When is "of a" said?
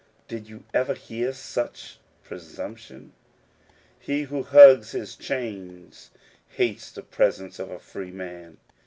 7.59-7.77